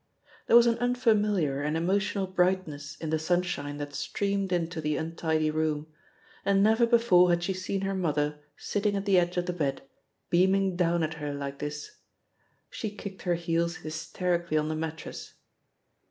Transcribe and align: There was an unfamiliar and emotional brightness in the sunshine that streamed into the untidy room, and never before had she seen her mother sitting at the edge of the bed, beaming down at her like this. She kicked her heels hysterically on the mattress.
There 0.47 0.55
was 0.55 0.65
an 0.65 0.79
unfamiliar 0.79 1.61
and 1.61 1.77
emotional 1.77 2.25
brightness 2.25 2.95
in 2.95 3.11
the 3.11 3.19
sunshine 3.19 3.77
that 3.77 3.93
streamed 3.93 4.51
into 4.51 4.81
the 4.81 4.95
untidy 4.97 5.51
room, 5.51 5.93
and 6.43 6.63
never 6.63 6.87
before 6.87 7.29
had 7.29 7.43
she 7.43 7.53
seen 7.53 7.81
her 7.81 7.93
mother 7.93 8.39
sitting 8.57 8.95
at 8.95 9.05
the 9.05 9.19
edge 9.19 9.37
of 9.37 9.45
the 9.45 9.53
bed, 9.53 9.83
beaming 10.31 10.75
down 10.75 11.03
at 11.03 11.13
her 11.21 11.35
like 11.35 11.59
this. 11.59 11.97
She 12.71 12.89
kicked 12.89 13.21
her 13.21 13.35
heels 13.35 13.75
hysterically 13.75 14.57
on 14.57 14.69
the 14.69 14.75
mattress. 14.75 15.35